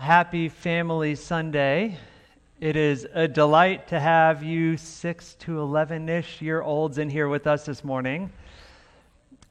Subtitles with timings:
[0.00, 1.98] Happy Family Sunday.
[2.58, 7.28] It is a delight to have you 6 to 11 ish year olds in here
[7.28, 8.32] with us this morning.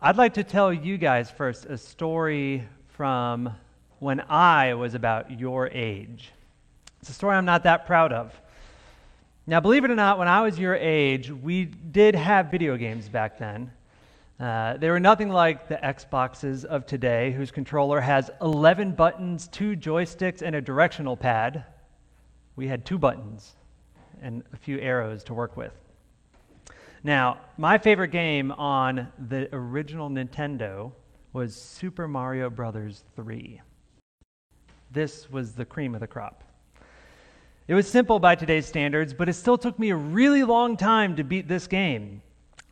[0.01, 3.53] I'd like to tell you guys first a story from
[3.99, 6.31] when I was about your age.
[6.99, 8.33] It's a story I'm not that proud of.
[9.45, 13.07] Now, believe it or not, when I was your age, we did have video games
[13.07, 13.69] back then.
[14.39, 19.75] Uh, they were nothing like the Xboxes of today, whose controller has 11 buttons, two
[19.75, 21.65] joysticks, and a directional pad.
[22.55, 23.55] We had two buttons
[24.21, 25.73] and a few arrows to work with.
[27.03, 30.93] Now, my favorite game on the original Nintendo
[31.33, 33.61] was Super Mario Brothers 3.
[34.91, 36.43] This was the cream of the crop.
[37.67, 41.17] It was simple by today's standards, but it still took me a really long time
[41.17, 42.21] to beat this game.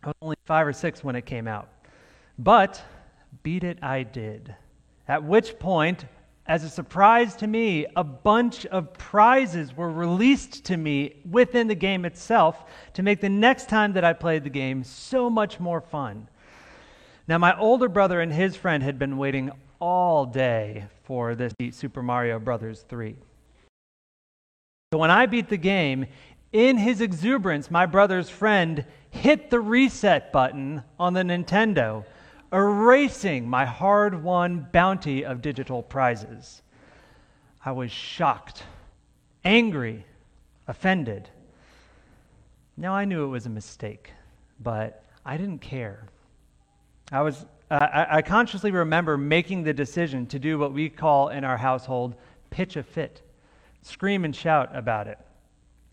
[0.08, 1.68] I was only five or six when it came out.
[2.40, 2.82] But
[3.44, 4.56] beat it I did.
[5.06, 6.06] At which point,
[6.46, 11.76] as a surprise to me, a bunch of prizes were released to me within the
[11.76, 12.64] game itself
[12.94, 16.30] to make the next time that I played the game so much more fun.
[17.28, 22.02] Now, my older brother and his friend had been waiting all day for this Super
[22.02, 23.14] Mario Brothers 3.
[24.94, 26.06] So when I beat the game,
[26.58, 32.04] in his exuberance, my brother's friend hit the reset button on the Nintendo,
[32.52, 36.64] erasing my hard won bounty of digital prizes.
[37.64, 38.64] I was shocked,
[39.46, 40.04] angry,
[40.68, 41.30] offended.
[42.76, 44.12] Now I knew it was a mistake,
[44.60, 46.08] but I didn't care.
[47.12, 51.44] I was I, I consciously remember making the decision to do what we call in
[51.44, 52.16] our household
[52.50, 53.22] pitch a fit,
[53.84, 55.20] scream and shout about it.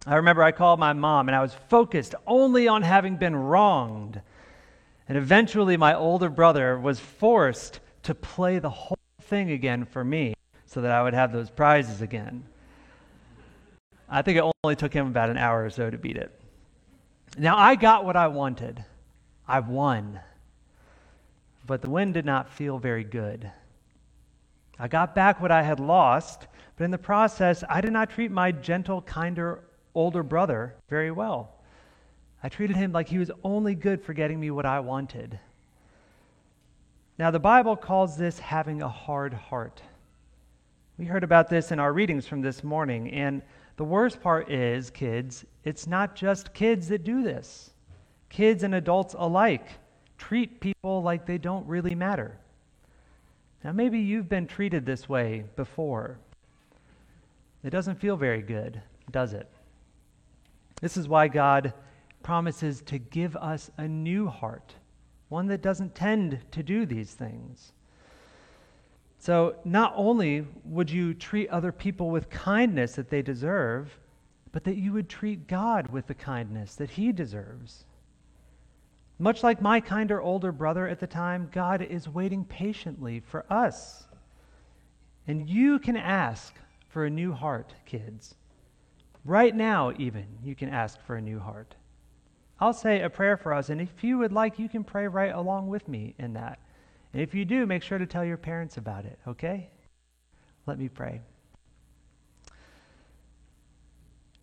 [0.07, 4.21] I remember I called my mom and I was focused only on having been wronged.
[5.09, 10.35] And eventually, my older brother was forced to play the whole thing again for me
[10.67, 12.45] so that I would have those prizes again.
[14.09, 16.39] I think it only took him about an hour or so to beat it.
[17.39, 18.85] Now, I got what I wanted.
[19.49, 20.21] I won.
[21.67, 23.51] But the win did not feel very good.
[24.79, 28.31] I got back what I had lost, but in the process, I did not treat
[28.31, 29.65] my gentle, kinder
[29.95, 31.53] older brother very well.
[32.43, 35.39] I treated him like he was only good for getting me what I wanted.
[37.19, 39.81] Now, the Bible calls this having a hard heart.
[40.99, 43.41] We heard about this in our readings from this morning, and
[43.77, 47.71] the worst part is, kids, it's not just kids that do this.
[48.29, 49.67] Kids and adults alike
[50.19, 52.37] treat people like they don't really matter.
[53.63, 56.19] Now, maybe you've been treated this way before.
[57.63, 59.49] It doesn't feel very good, does it?
[60.85, 61.73] This is why God
[62.23, 64.75] promises to give us a new heart,
[65.31, 67.73] one that doesn't tend to do these things.
[69.19, 73.99] So, not only would you treat other people with kindness that they deserve,
[74.53, 77.87] but that you would treat God with the kindness that He deserves.
[79.19, 84.05] Much like my kinder older brother at the time, God is waiting patiently for us.
[85.27, 86.55] And you can ask
[86.91, 88.35] for a new heart, kids.
[89.25, 91.75] Right now, even, you can ask for a new heart.
[92.61, 95.35] I'll say a prayer for us, and if you would like, you can pray right
[95.35, 96.59] along with me in that.
[97.13, 99.71] And if you do, make sure to tell your parents about it, okay?
[100.67, 101.23] Let me pray.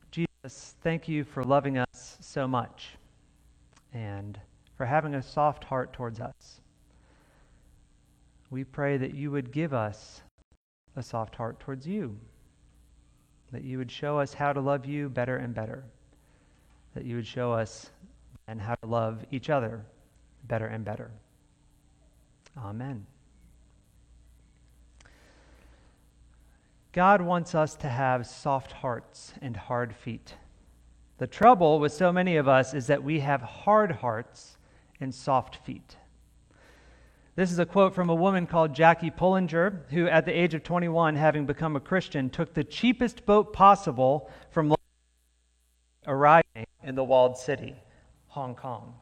[0.10, 2.90] Jesus, thank you for loving us so much
[3.94, 4.40] and
[4.78, 6.62] for having a soft heart towards us.
[8.50, 10.24] We pray that you would give us
[10.96, 12.18] a soft heart towards you
[13.52, 15.84] that you would show us how to love you better and better,
[16.96, 17.90] that you would show us
[18.48, 19.86] and how to love each other
[20.48, 21.12] better and better.
[22.58, 23.06] Amen.
[26.94, 30.36] God wants us to have soft hearts and hard feet.
[31.20, 34.58] The trouble with so many of us is that we have hard hearts
[35.00, 35.96] and soft feet.
[37.42, 40.62] This is a quote from a woman called Jackie Pullinger, who, at the age of
[40.62, 44.76] 21, having become a Christian, took the cheapest boat possible from
[46.06, 47.74] arriving in the walled city,
[48.28, 48.94] Hong Kong.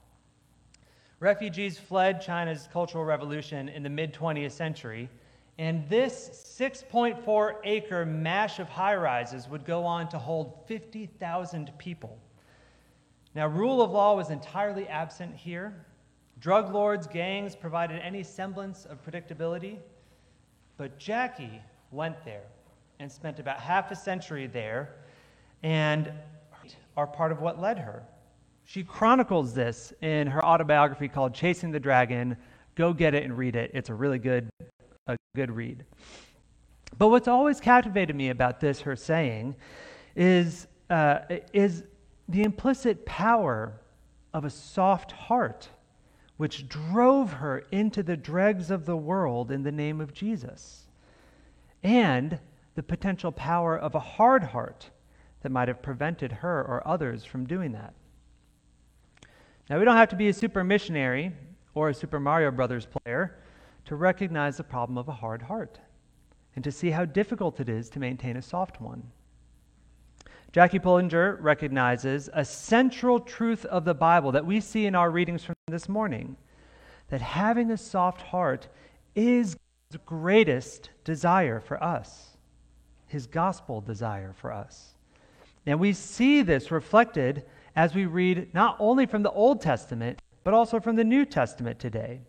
[1.20, 5.10] Refugees fled China's Cultural Revolution in the mid 20th century,
[5.58, 12.18] and this 6.4 acre mash of high rises would go on to hold 50,000 people.
[13.36, 15.86] Now, rule of law was entirely absent here.
[16.40, 19.78] Drug lords, gangs provided any semblance of predictability.
[20.78, 22.44] But Jackie went there
[23.00, 24.96] and spent about half a century there
[25.64, 26.12] and
[26.96, 28.04] are part of what led her.
[28.66, 32.38] She chronicles this in her autobiography called Chasing the Dragon.
[32.76, 33.72] Go get it and read it.
[33.74, 34.50] It's a really good,
[35.08, 35.84] a good read.
[36.98, 39.56] But what's always captivated me about this, her saying,
[40.16, 41.20] is, uh,
[41.52, 41.84] is
[42.28, 43.74] the implicit power
[44.34, 45.70] of a soft heart,
[46.40, 50.88] which drove her into the dregs of the world in the name of Jesus,
[51.84, 52.40] and
[52.76, 54.90] the potential power of a hard heart
[55.42, 57.94] that might have prevented her or others from doing that.
[59.70, 61.34] Now, we don't have to be a super missionary
[61.74, 63.44] or a Super Mario Brothers player
[63.84, 65.78] to recognize the problem of a hard heart
[66.56, 69.04] and to see how difficult it is to maintain a soft one.
[70.54, 75.44] Jackie Pullinger recognizes a central truth of the Bible that we see in our readings
[75.44, 76.36] from this morning
[77.10, 78.68] that having a soft heart
[79.16, 79.56] is
[79.92, 82.38] God's greatest desire for us,
[83.08, 84.94] his gospel desire for us.
[85.66, 87.46] And we see this reflected
[87.76, 91.80] as we read not only from the Old Testament, but also from the New Testament
[91.80, 92.22] today.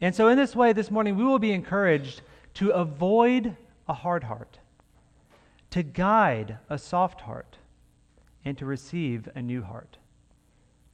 [0.00, 2.22] And so, in this way, this morning, we will be encouraged
[2.54, 3.56] to avoid
[3.88, 4.58] a hard heart,
[5.70, 7.58] to guide a soft heart,
[8.44, 9.98] and to receive a new heart.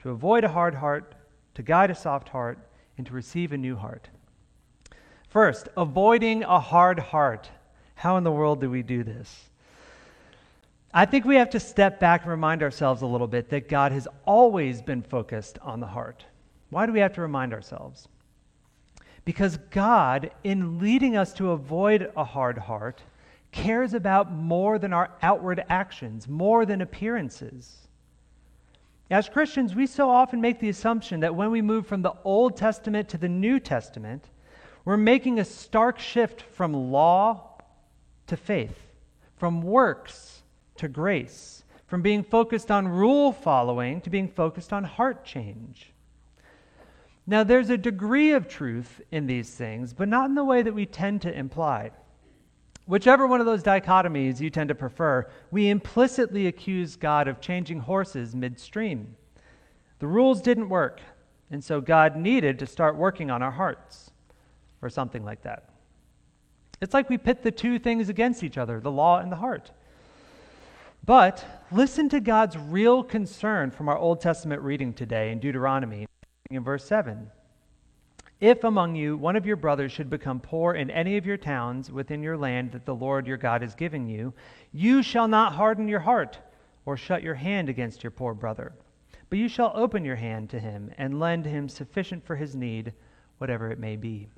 [0.03, 1.15] To avoid a hard heart,
[1.59, 2.57] to guide a soft heart,
[2.97, 4.09] and to receive a new heart.
[5.29, 7.51] First, avoiding a hard heart.
[7.97, 9.49] How in the world do we do this?
[10.95, 13.91] I think we have to step back and remind ourselves a little bit that God
[13.91, 16.25] has always been focused on the heart.
[16.71, 18.07] Why do we have to remind ourselves?
[19.25, 23.03] Because God, in leading us to avoid a hard heart,
[23.51, 27.88] cares about more than our outward actions, more than appearances.
[29.11, 32.57] As Christians, we so often make the assumption that when we move from the Old
[32.57, 34.29] Testament to the New Testament,
[34.85, 37.59] we're making a stark shift from law
[38.27, 38.79] to faith,
[39.37, 40.43] from works
[40.77, 45.93] to grace, from being focused on rule following to being focused on heart change.
[47.27, 50.75] Now, there's a degree of truth in these things, but not in the way that
[50.75, 51.91] we tend to imply.
[52.89, 57.81] Whichever one of those dichotomies you tend to prefer, we implicitly accuse God of changing
[57.81, 59.15] horses midstream.
[59.99, 61.03] The rules didn't work,
[61.51, 64.11] and so God needed to start working on our hearts,
[64.81, 65.69] or something like that.
[66.81, 69.71] It's like we pit the two things against each other the law and the heart.
[71.05, 76.07] But listen to God's real concern from our Old Testament reading today in Deuteronomy
[76.51, 77.31] in verse 7.
[78.41, 81.91] If among you one of your brothers should become poor in any of your towns
[81.91, 84.33] within your land that the Lord your God is giving you,
[84.73, 86.39] you shall not harden your heart
[86.87, 88.73] or shut your hand against your poor brother,
[89.29, 92.93] but you shall open your hand to him and lend him sufficient for his need,
[93.39, 94.29] whatever it may be.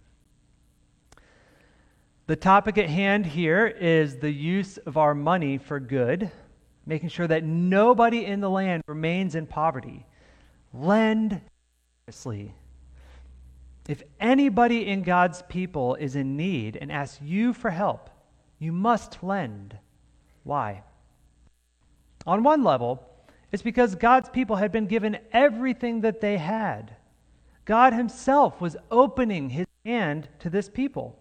[2.26, 6.30] The topic at hand here is the use of our money for good
[6.86, 10.06] making sure that nobody in the land remains in poverty.
[10.72, 11.40] Lend
[12.04, 12.54] generously.
[13.90, 18.08] If anybody in God's people is in need and asks you for help,
[18.60, 19.76] you must lend.
[20.44, 20.84] Why?
[22.24, 23.04] On one level,
[23.50, 26.94] it's because God's people had been given everything that they had.
[27.64, 31.18] God Himself was opening His hand to this people.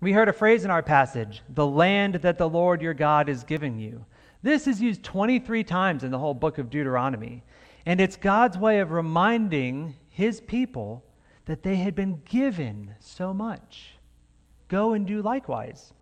[0.00, 3.44] We heard a phrase in our passage the land that the Lord your God is
[3.44, 4.04] giving you.
[4.42, 7.44] This is used 23 times in the whole book of Deuteronomy.
[7.86, 11.04] And it's God's way of reminding his people
[11.46, 13.94] that they had been given so much.
[14.68, 15.92] Go and do likewise.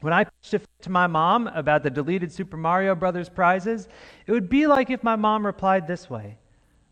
[0.00, 3.88] When I pitched it to my mom about the deleted Super Mario Brothers prizes,
[4.26, 6.38] it would be like if my mom replied this way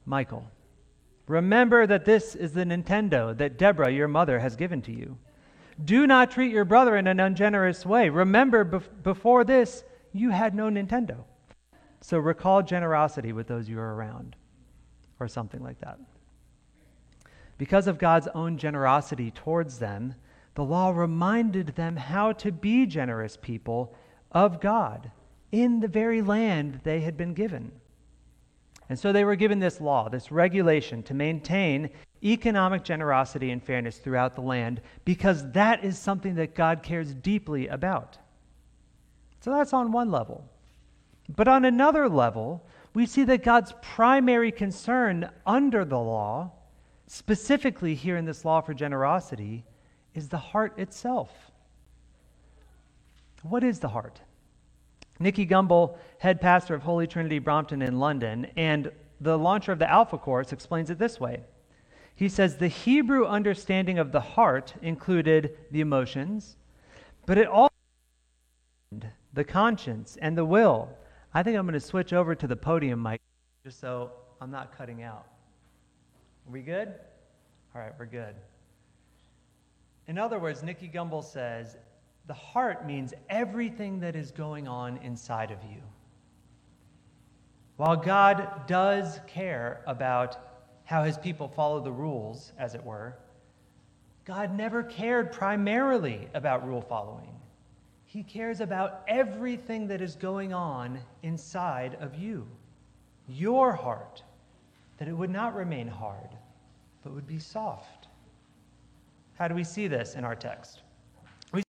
[0.06, 0.50] Michael,
[1.26, 5.18] remember that this is the Nintendo that Deborah, your mother, has given to you.
[5.84, 8.08] Do not treat your brother in an ungenerous way.
[8.08, 11.24] Remember, before this, you had no Nintendo.
[12.00, 14.36] So recall generosity with those you are around,
[15.20, 15.98] or something like that.
[17.62, 20.16] Because of God's own generosity towards them,
[20.56, 23.94] the law reminded them how to be generous people
[24.32, 25.12] of God
[25.52, 27.70] in the very land they had been given.
[28.88, 31.90] And so they were given this law, this regulation to maintain
[32.24, 37.68] economic generosity and fairness throughout the land because that is something that God cares deeply
[37.68, 38.18] about.
[39.38, 40.44] So that's on one level.
[41.28, 46.50] But on another level, we see that God's primary concern under the law,
[47.12, 49.62] specifically here in this law for generosity,
[50.14, 51.30] is the heart itself.
[53.42, 54.22] What is the heart?
[55.18, 58.90] Nicky Gumbel, head pastor of Holy Trinity Brompton in London, and
[59.20, 61.42] the launcher of the Alpha Course explains it this way.
[62.14, 66.56] He says the Hebrew understanding of the heart included the emotions,
[67.26, 67.74] but it also
[69.34, 70.88] the conscience, and the will.
[71.34, 73.20] I think I'm going to switch over to the podium mic
[73.64, 75.26] just so I'm not cutting out.
[76.46, 76.88] Are we good?
[77.74, 78.34] All right, we're good.
[80.06, 81.76] In other words, Nicky Gumbel says
[82.26, 85.82] the heart means everything that is going on inside of you.
[87.76, 90.36] While God does care about
[90.84, 93.16] how his people follow the rules, as it were,
[94.24, 97.28] God never cared primarily about rule following.
[98.04, 102.46] He cares about everything that is going on inside of you,
[103.26, 104.22] your heart,
[105.02, 106.28] that it would not remain hard,
[107.02, 108.06] but would be soft.
[109.34, 110.82] How do we see this in our text?
[111.52, 111.64] We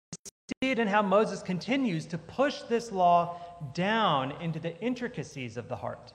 [0.63, 3.39] see it in how Moses continues to push this law
[3.75, 6.15] down into the intricacies of the heart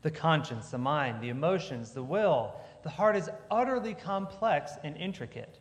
[0.00, 2.54] the conscience, the mind, the emotions, the will.
[2.82, 5.58] The heart is utterly complex and intricate.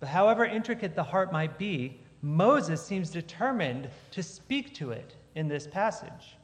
[0.00, 5.46] But however intricate the heart might be, Moses seems determined to speak to it in
[5.46, 6.36] this passage.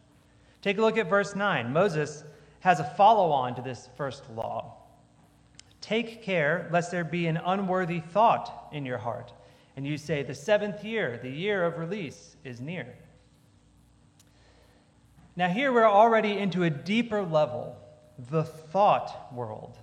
[0.63, 1.73] Take a look at verse 9.
[1.73, 2.23] Moses
[2.61, 4.75] has a follow on to this first law.
[5.81, 9.33] Take care lest there be an unworthy thought in your heart,
[9.77, 12.95] and you say, The seventh year, the year of release, is near.
[15.37, 17.77] Now, here we're already into a deeper level,
[18.31, 19.79] the thought world.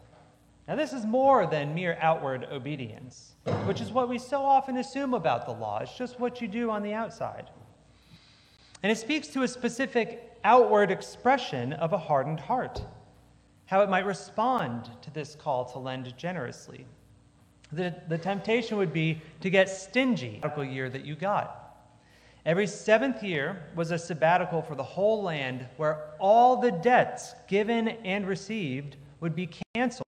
[0.67, 5.13] Now, this is more than mere outward obedience, which is what we so often assume
[5.13, 5.79] about the law.
[5.79, 7.50] It's just what you do on the outside.
[8.86, 12.84] And it speaks to a specific outward expression of a hardened heart,
[13.65, 16.86] how it might respond to this call to lend generously.
[17.72, 21.80] The, the temptation would be to get stingy the year that you got.
[22.46, 27.88] Every seventh year was a sabbatical for the whole land where all the debts given
[27.88, 30.06] and received would be canceled.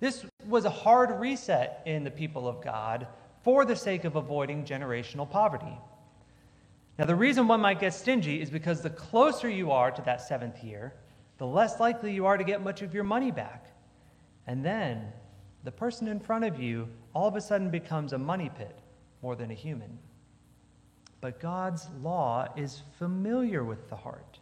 [0.00, 3.06] This was a hard reset in the people of God
[3.42, 5.78] for the sake of avoiding generational poverty.
[6.98, 10.20] Now, the reason one might get stingy is because the closer you are to that
[10.20, 10.92] seventh year,
[11.38, 13.72] the less likely you are to get much of your money back.
[14.46, 15.12] And then
[15.64, 18.78] the person in front of you all of a sudden becomes a money pit
[19.22, 19.98] more than a human.
[21.20, 24.40] But God's law is familiar with the heart,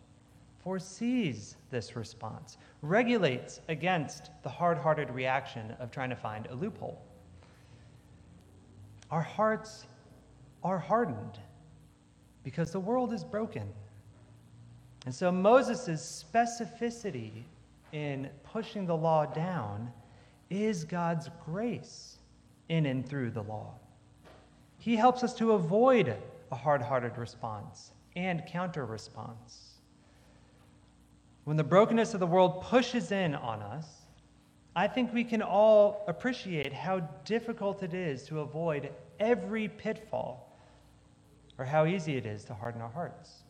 [0.64, 7.00] foresees this response, regulates against the hard hearted reaction of trying to find a loophole.
[9.11, 9.87] Our hearts
[10.64, 11.38] are hardened
[12.44, 13.68] because the world is broken.
[15.06, 17.44] And so Moses' specificity
[17.92, 19.90] in pushing the law down
[20.50, 22.18] is God's grace
[22.68, 23.75] in and through the law.
[24.78, 26.16] He helps us to avoid
[26.50, 29.75] a hard hearted response and counter response.
[31.44, 33.87] When the brokenness of the world pushes in on us,
[34.76, 40.50] I think we can all appreciate how difficult it is to avoid every pitfall
[41.61, 43.43] or how easy it is to harden our hearts.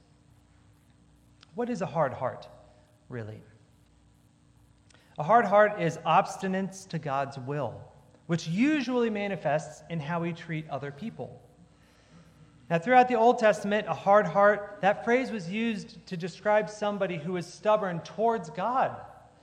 [1.55, 2.49] What is a hard heart,
[3.09, 3.41] really?
[5.17, 7.81] A hard heart is obstinance to God's will,
[8.27, 11.41] which usually manifests in how we treat other people.
[12.69, 17.17] Now, throughout the Old Testament, a hard heart, that phrase was used to describe somebody
[17.17, 18.97] who is stubborn towards God.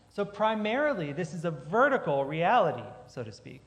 [0.10, 3.62] So, primarily, this is a vertical reality, so to speak,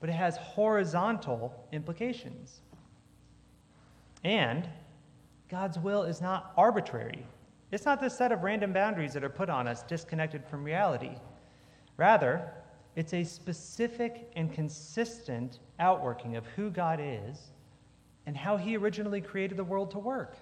[0.00, 2.60] but it has horizontal implications.
[4.24, 4.68] And
[5.48, 7.26] God's will is not arbitrary,
[7.72, 11.12] it's not the set of random boundaries that are put on us disconnected from reality.
[11.96, 12.52] Rather,
[12.96, 17.52] it's a specific and consistent outworking of who God is
[18.26, 20.36] and how he originally created the world to work.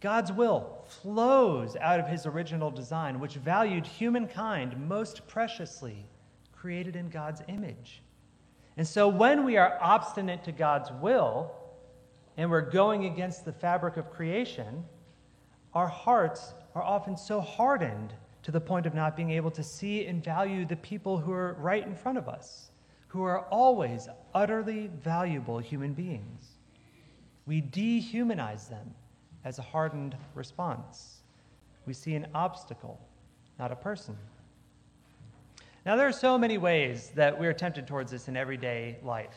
[0.00, 6.04] God's will flows out of his original design, which valued humankind most preciously,
[6.52, 8.02] created in God's image.
[8.76, 11.52] And so when we are obstinate to God's will
[12.36, 14.84] and we're going against the fabric of creation,
[15.74, 18.12] our hearts are often so hardened
[18.42, 21.54] to the point of not being able to see and value the people who are
[21.54, 22.70] right in front of us
[23.16, 26.58] who are always utterly valuable human beings.
[27.46, 28.94] We dehumanize them
[29.44, 31.22] as a hardened response.
[31.86, 33.00] We see an obstacle,
[33.58, 34.18] not a person.
[35.86, 39.36] Now, there are so many ways that we're tempted towards this in everyday life.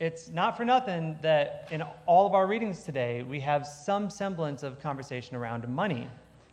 [0.00, 4.62] It's not for nothing that in all of our readings today, we have some semblance
[4.62, 6.08] of conversation around money.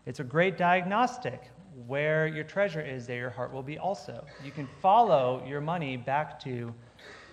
[0.07, 1.51] It's a great diagnostic
[1.85, 4.25] where your treasure is, there your heart will be also.
[4.43, 6.73] You can follow your money back to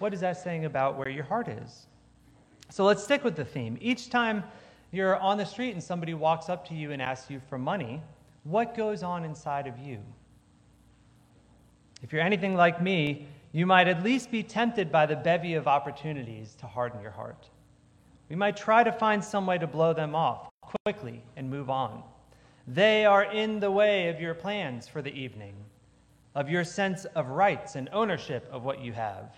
[0.01, 1.87] what is that saying about where your heart is?
[2.69, 3.79] So let's stick with the theme.
[3.81, 4.45] Each time
[4.91, 8.03] you're on the street and somebody walks up to you and asks you for money,
[8.45, 9.99] what goes on inside of you?
[12.03, 15.69] If you're anything like me, you might at least be tempted by the bevy of
[15.69, 17.49] opportunities to harden your heart.
[18.31, 22.03] We might try to find some way to blow them off quickly and move on.
[22.67, 25.55] They are in the way of your plans for the evening,
[26.35, 29.35] of your sense of rights and ownership of what you have,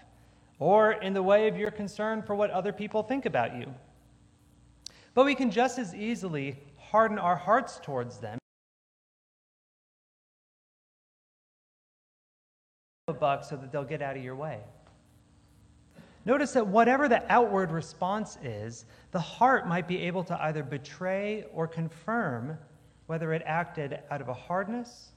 [0.60, 3.66] or in the way of your concern for what other people think about you.
[5.14, 8.38] But we can just as easily harden our hearts towards them.
[13.06, 14.60] A buck so that they'll get out of your way.
[16.24, 21.44] Notice that whatever the outward response is, the heart might be able to either betray
[21.52, 22.56] or confirm
[23.04, 25.10] whether it acted out of a hardness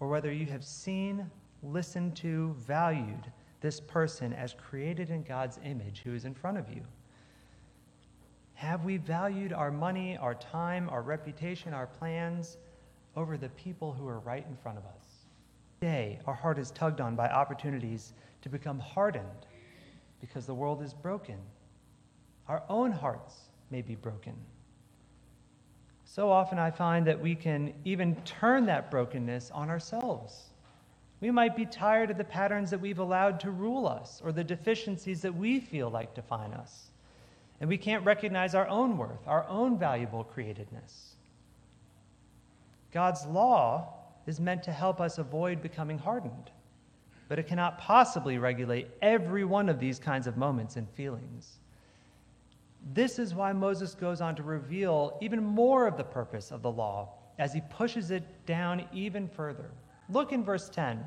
[0.00, 1.30] or whether you have seen,
[1.62, 3.30] listened to, valued
[3.60, 6.82] this person as created in God's image who is in front of you.
[8.54, 12.58] Have we valued our money, our time, our reputation, our plans
[13.14, 15.07] over the people who are right in front of us?
[15.80, 19.46] Today, our heart is tugged on by opportunities to become hardened
[20.20, 21.36] because the world is broken.
[22.48, 24.34] Our own hearts may be broken.
[26.04, 30.50] So often I find that we can even turn that brokenness on ourselves.
[31.20, 34.42] We might be tired of the patterns that we've allowed to rule us or the
[34.42, 36.90] deficiencies that we feel like define us.
[37.60, 41.14] And we can't recognize our own worth, our own valuable createdness.
[42.92, 43.97] God's law
[44.28, 46.52] is meant to help us avoid becoming hardened
[47.28, 51.58] but it cannot possibly regulate every one of these kinds of moments and feelings.
[52.94, 56.70] This is why Moses goes on to reveal even more of the purpose of the
[56.70, 59.70] law as he pushes it down even further.
[60.08, 61.04] Look in verse 10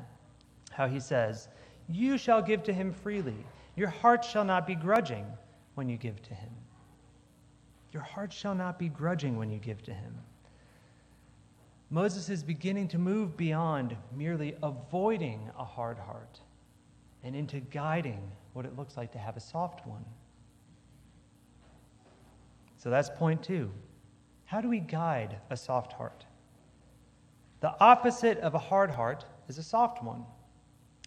[0.70, 1.48] how he says,
[1.88, 3.44] You shall give to him freely,
[3.76, 5.26] your heart shall not be grudging
[5.74, 6.50] when you give to him.
[7.92, 10.14] Your heart shall not be grudging when you give to him.
[11.92, 16.40] Moses is beginning to move beyond merely avoiding a hard heart
[17.22, 20.02] and into guiding what it looks like to have a soft one.
[22.78, 23.70] So that's point two.
[24.46, 26.24] How do we guide a soft heart?
[27.60, 30.24] The opposite of a hard heart is a soft one.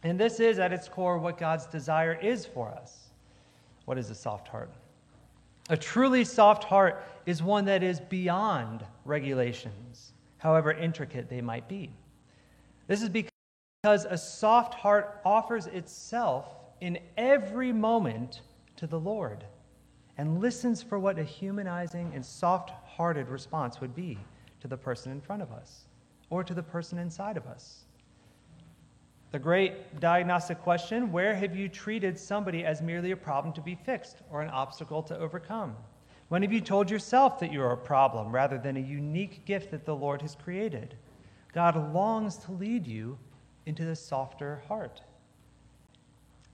[0.03, 3.09] And this is, at its core, what God's desire is for us.
[3.85, 4.71] What is a soft heart?
[5.67, 11.91] A truly soft heart is one that is beyond regulations however intricate they might be.
[12.87, 13.31] This is because
[13.83, 16.47] a soft heart offers itself
[16.81, 18.41] in every moment
[18.77, 19.43] to the Lord
[20.17, 24.17] and listens for what a humanizing and soft hearted response would be
[24.61, 25.85] to the person in front of us
[26.29, 27.85] or to the person inside of us.
[29.31, 33.75] The great diagnostic question where have you treated somebody as merely a problem to be
[33.75, 35.75] fixed or an obstacle to overcome?
[36.29, 39.71] When have you told yourself that you are a problem rather than a unique gift
[39.71, 40.95] that the Lord has created?
[41.53, 43.17] God longs to lead you
[43.65, 45.01] into the softer heart.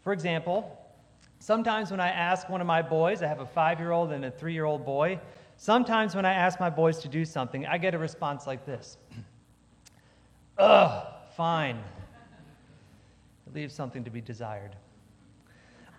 [0.03, 0.77] For example,
[1.39, 4.25] sometimes when I ask one of my boys, I have a five year old and
[4.25, 5.19] a three year old boy,
[5.57, 8.97] sometimes when I ask my boys to do something, I get a response like this
[10.57, 11.77] Ugh, fine.
[13.47, 14.75] It leaves something to be desired.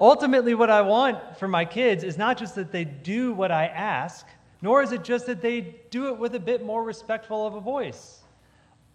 [0.02, 3.66] Ultimately, what I want for my kids is not just that they do what I
[3.66, 4.26] ask,
[4.60, 7.60] nor is it just that they do it with a bit more respectful of a
[7.60, 8.22] voice.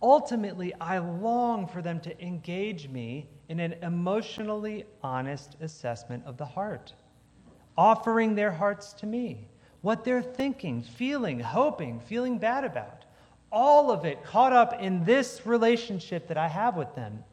[0.02, 6.46] Ultimately, I long for them to engage me in an emotionally honest assessment of the
[6.46, 6.94] heart,
[7.78, 9.48] offering their hearts to me,
[9.84, 13.06] what they're thinking, feeling, hoping, feeling bad about.
[13.50, 17.24] All of it caught up in this relationship that I have with them.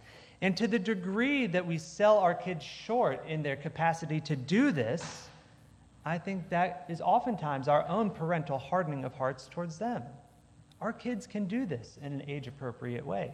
[0.45, 4.73] And to the degree that we sell our kids short in their capacity to do
[4.73, 5.31] this,
[6.05, 10.03] I think that is oftentimes our own parental hardening of hearts towards them.
[10.83, 13.33] Our kids can do this in an age appropriate way.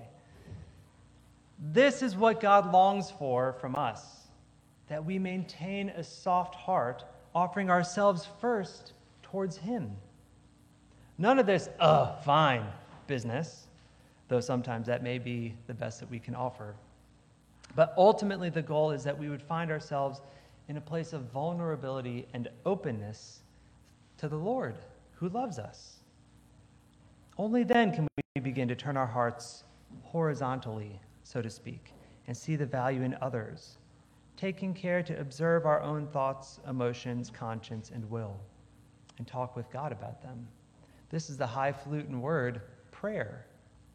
[1.72, 4.28] This is what God longs for from us
[4.86, 7.02] that we maintain a soft heart,
[7.34, 8.92] offering ourselves first
[9.24, 9.96] towards Him.
[11.18, 12.66] None of this, uh, fine
[13.08, 13.66] business,
[14.28, 16.76] though sometimes that may be the best that we can offer.
[17.74, 20.22] But ultimately, the goal is that we would find ourselves
[20.68, 23.42] in a place of vulnerability and openness
[24.18, 24.76] to the Lord
[25.12, 26.00] who loves us.
[27.38, 29.64] Only then can we begin to turn our hearts
[30.02, 31.92] horizontally, so to speak,
[32.26, 33.78] and see the value in others,
[34.36, 38.36] taking care to observe our own thoughts, emotions, conscience, and will,
[39.18, 40.46] and talk with God about them.
[41.08, 43.46] This is the highfalutin word, prayer.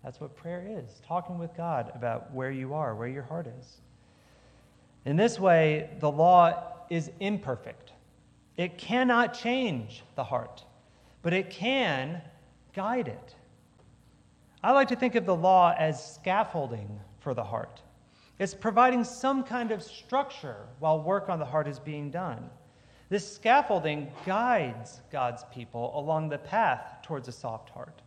[0.06, 3.82] That's what prayer is talking with God about where you are, where your heart is.
[5.04, 7.92] In this way, the law is imperfect.
[8.56, 10.64] It cannot change the heart,
[11.24, 12.22] but it can
[12.76, 13.36] guide it.
[14.64, 17.82] I like to think of the law as scaffolding for the heart.
[18.38, 22.52] It's providing some kind of structure while work on the heart is being done.
[23.10, 28.04] This scaffolding guides God's people along the path towards a soft heart.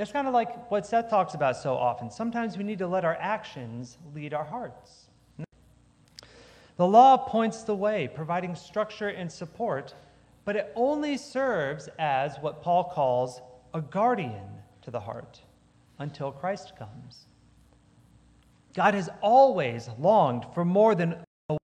[0.00, 2.10] It's kind of like what Seth talks about so often.
[2.10, 5.10] Sometimes we need to let our actions lead our hearts.
[6.78, 9.94] The law points the way, providing structure and support,
[10.46, 13.42] but it only serves as what Paul calls
[13.74, 14.48] a guardian
[14.80, 15.42] to the heart
[15.98, 17.26] until Christ comes.
[18.72, 21.16] God has always longed for more than
[21.50, 21.58] a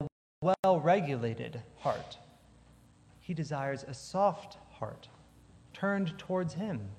[0.41, 2.17] well regulated heart.
[3.19, 5.07] He desires a soft heart
[5.73, 6.89] turned towards Him.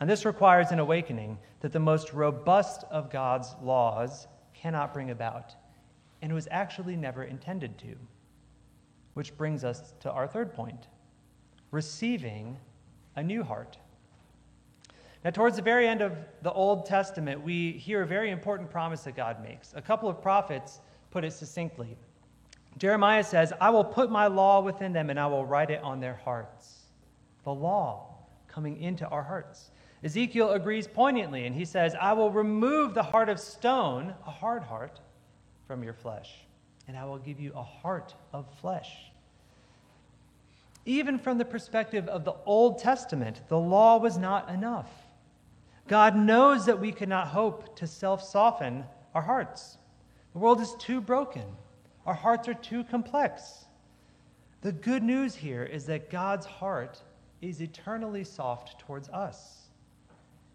[0.00, 5.54] And this requires an awakening that the most robust of God's laws cannot bring about,
[6.22, 7.94] and was actually never intended to.
[9.14, 10.88] Which brings us to our third point
[11.70, 12.56] receiving
[13.16, 13.78] a new heart.
[15.24, 19.02] Now, towards the very end of the Old Testament, we hear a very important promise
[19.02, 19.72] that God makes.
[19.76, 21.96] A couple of prophets put it succinctly.
[22.78, 26.00] Jeremiah says, I will put my law within them and I will write it on
[26.00, 26.86] their hearts.
[27.44, 28.14] The law
[28.48, 29.70] coming into our hearts.
[30.02, 34.62] Ezekiel agrees poignantly and he says, I will remove the heart of stone, a hard
[34.62, 35.00] heart,
[35.66, 36.46] from your flesh,
[36.88, 38.90] and I will give you a heart of flesh.
[40.86, 44.90] Even from the perspective of the Old Testament, the law was not enough.
[45.86, 48.84] God knows that we cannot hope to self soften
[49.14, 49.78] our hearts.
[50.32, 51.44] The world is too broken,
[52.06, 53.66] our hearts are too complex.
[54.62, 57.02] The good news here is that God's heart
[57.40, 59.59] is eternally soft towards us.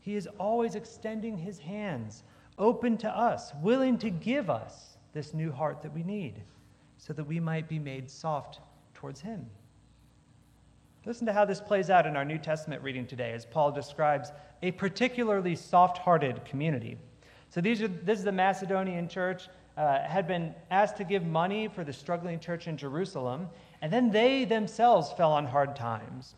[0.06, 2.22] He is always extending his hands
[2.60, 6.44] open to us, willing to give us this new heart that we need
[7.00, 8.60] so that we might be made soft
[8.94, 9.50] towards him.
[11.08, 14.32] Listen to how this plays out in our New Testament reading today as Paul describes
[14.62, 17.00] a particularly soft hearted community.
[17.50, 21.68] So, these are, this is the Macedonian church, uh, had been asked to give money
[21.68, 23.50] for the struggling church in Jerusalem,
[23.82, 26.36] and then they themselves fell on hard times.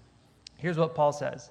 [0.55, 1.49] Here's what Paul says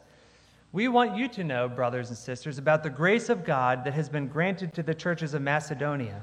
[0.77, 4.11] We want you to know, brothers and sisters, about the grace of God that has
[4.11, 6.23] been granted to the churches of Macedonia.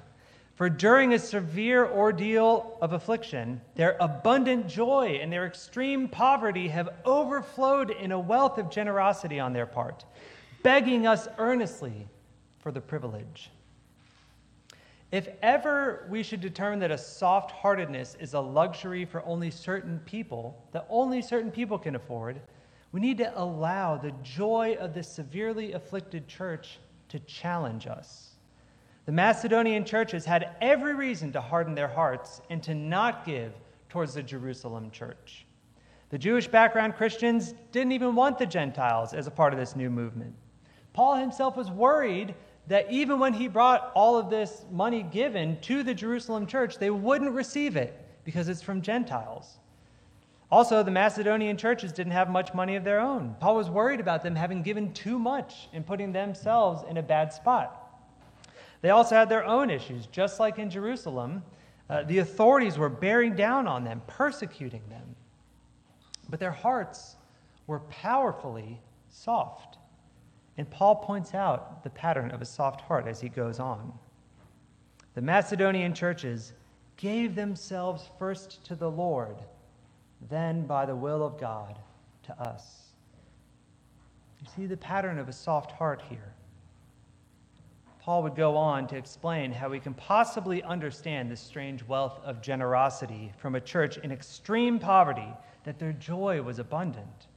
[0.54, 6.90] For during a severe ordeal of affliction, their abundant joy and their extreme poverty have
[7.04, 10.06] overflowed in a wealth of generosity on their part,
[10.62, 12.08] begging us earnestly
[12.60, 13.50] for the privilege.
[15.12, 20.00] If ever we should determine that a soft heartedness is a luxury for only certain
[20.06, 22.40] people, that only certain people can afford,
[22.94, 26.78] we need to allow the joy of the severely afflicted church
[27.10, 28.36] to challenge us.
[29.06, 33.52] The Macedonian churches had every reason to harden their hearts and to not give
[33.90, 35.46] towards the Jerusalem church.
[36.12, 39.90] The Jewish background Christians didn't even want the Gentiles as a part of this new
[39.90, 40.36] movement.
[40.94, 42.36] Paul himself was worried
[42.68, 46.92] that even when he brought all of this money given to the Jerusalem church, they
[46.92, 49.58] wouldn't receive it because it's from Gentiles.
[50.54, 53.36] Also, the Macedonian churches didn't have much money of their own.
[53.40, 57.34] Paul was worried about them having given too much and putting themselves in a bad
[57.34, 58.00] spot.
[58.84, 61.42] They also had their own issues, just like in Jerusalem.
[61.90, 65.16] Uh, the authorities were bearing down on them, persecuting them.
[66.30, 67.16] But their hearts
[67.66, 69.80] were powerfully soft.
[70.60, 73.92] And Paul points out the pattern of a soft heart as he goes on.
[75.16, 76.54] The Macedonian churches
[76.96, 79.38] gave themselves first to the Lord,
[80.30, 81.78] then by the will of God
[82.24, 82.84] to us.
[84.42, 86.34] You see the pattern of a soft heart here.
[88.00, 92.42] Paul would go on to explain how we can possibly understand this strange wealth of
[92.42, 95.32] generosity from a church in extreme poverty,
[95.64, 97.28] that their joy was abundant.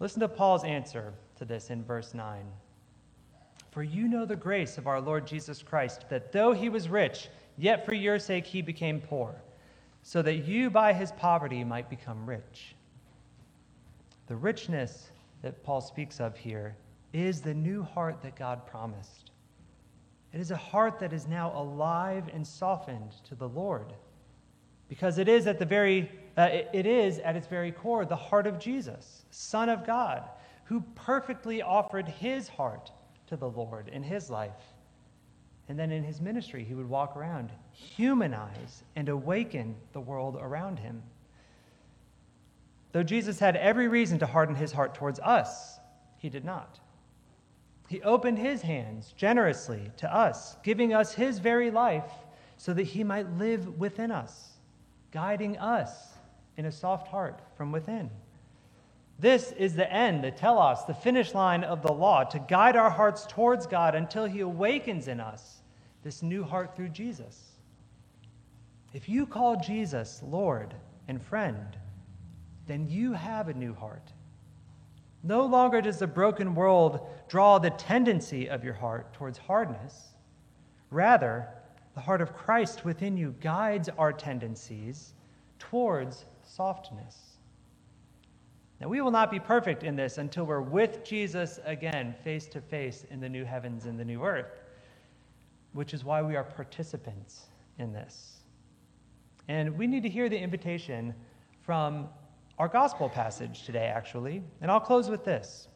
[0.00, 2.44] Listen to Paul's answer to this in verse 9.
[3.70, 7.28] For you know the grace of our Lord Jesus Christ, that though he was rich,
[7.56, 9.34] yet for your sake he became poor,
[10.06, 12.76] so that you by his poverty might become rich.
[14.28, 15.10] The richness
[15.42, 16.76] that Paul speaks of here
[17.12, 19.32] is the new heart that God promised.
[20.32, 23.94] It is a heart that is now alive and softened to the Lord.
[24.88, 28.14] Because it is at the very uh, it, it is at its very core the
[28.14, 30.22] heart of Jesus, Son of God,
[30.66, 32.92] who perfectly offered his heart
[33.26, 34.75] to the Lord in his life.
[35.68, 40.78] And then in his ministry, he would walk around, humanize, and awaken the world around
[40.78, 41.02] him.
[42.92, 45.78] Though Jesus had every reason to harden his heart towards us,
[46.18, 46.78] he did not.
[47.88, 52.10] He opened his hands generously to us, giving us his very life
[52.56, 54.54] so that he might live within us,
[55.10, 56.14] guiding us
[56.56, 58.10] in a soft heart from within.
[59.18, 62.90] This is the end, the telos, the finish line of the law, to guide our
[62.90, 65.62] hearts towards God until he awakens in us
[66.02, 67.52] this new heart through Jesus.
[68.92, 70.74] If you call Jesus Lord
[71.08, 71.76] and friend,
[72.66, 74.12] then you have a new heart
[75.26, 80.14] no longer does the broken world draw the tendency of your heart towards hardness.
[80.90, 81.48] Rather,
[81.94, 85.14] the heart of Christ within you guides our tendencies
[85.58, 87.25] towards softness.
[88.86, 92.60] Now, we will not be perfect in this until we're with Jesus again, face to
[92.60, 94.60] face in the new heavens and the new earth,
[95.72, 97.46] which is why we are participants
[97.80, 98.42] in this.
[99.48, 101.16] And we need to hear the invitation
[101.62, 102.08] from
[102.60, 104.40] our gospel passage today, actually.
[104.60, 105.66] And I'll close with this.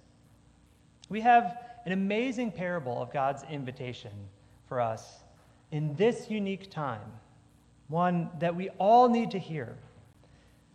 [1.09, 4.13] We have an amazing parable of God's invitation
[4.69, 5.25] for us
[5.73, 7.11] in this unique time,
[7.89, 9.77] one that we all need to hear.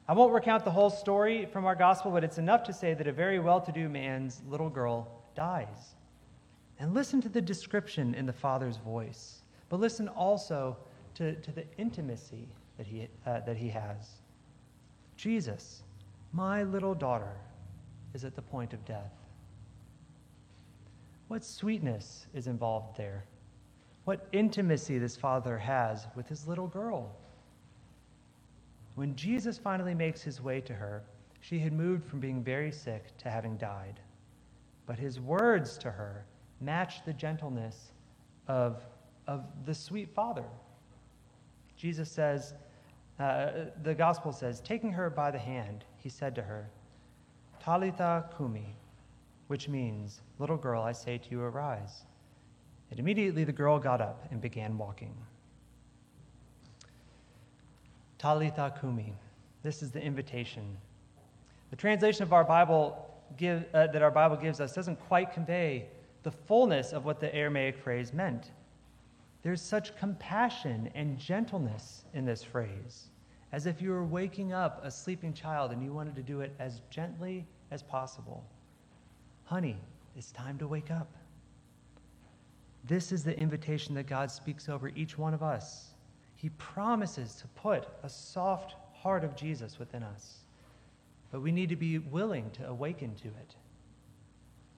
[0.08, 3.08] I won't recount the whole story from our gospel, but it's enough to say that
[3.08, 5.96] a very well to do man's little girl dies.
[6.80, 10.78] And listen to the description in the father's voice, but listen also
[11.16, 14.12] to, to the intimacy that he, uh, that he has.
[15.18, 15.82] Jesus,
[16.34, 17.32] my little daughter,
[18.14, 19.14] is at the point of death.
[21.30, 23.26] What sweetness is involved there?
[24.04, 27.16] What intimacy this father has with his little girl.
[28.96, 31.04] When Jesus finally makes his way to her,
[31.42, 34.00] she had moved from being very sick to having died.
[34.86, 36.26] But his words to her
[36.62, 37.92] match the gentleness
[38.48, 38.84] of,
[39.28, 40.46] of the sweet father.
[41.78, 42.54] Jesus says,
[43.20, 46.70] uh, the gospel says, taking her by the hand, he said to her,
[47.62, 48.76] Talitha cumi,
[49.48, 52.06] which means, Little girl, I say to you, arise.
[52.92, 55.16] And immediately the girl got up and began walking.
[58.18, 59.14] Talitha Kumi.
[59.64, 60.78] This is the invitation.
[61.70, 63.06] The translation of our Bible
[63.38, 65.88] give, uh, that our Bible gives us doesn't quite convey
[66.24, 68.52] the fullness of what the Aramaic phrase meant.
[69.44, 73.10] There's such compassion and gentleness in this phrase,
[73.52, 76.56] as if you were waking up a sleeping child and you wanted to do it
[76.60, 78.44] as gently as possible.
[79.44, 79.78] Honey,
[80.16, 81.12] it's time to wake up.
[82.86, 85.95] This is the invitation that God speaks over each one of us.
[86.36, 90.40] He promises to put a soft heart of Jesus within us,
[91.32, 93.56] but we need to be willing to awaken to it.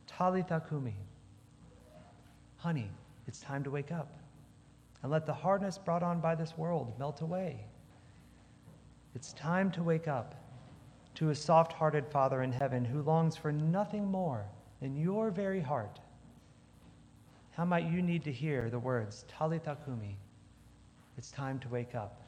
[0.06, 0.96] Talitha kumi.
[2.58, 2.90] Honey,
[3.28, 4.10] it's time to wake up
[5.04, 7.66] and let the hardness brought on by this world melt away.
[9.16, 10.36] It's time to wake up
[11.16, 14.46] to a soft hearted Father in heaven who longs for nothing more
[14.80, 16.00] than your very heart.
[17.52, 20.18] How might you need to hear the words, Talitha kumi,
[21.18, 22.22] it's time to wake up,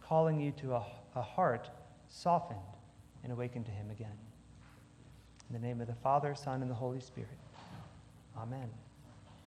[0.00, 1.68] calling you to a, a heart
[2.08, 2.60] softened
[3.24, 4.16] and awakened to Him again.
[5.48, 7.38] In the name of the Father, Son, and the Holy Spirit.
[8.36, 8.68] Amen.